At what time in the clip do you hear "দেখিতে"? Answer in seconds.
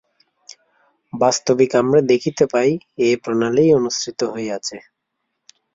2.11-2.43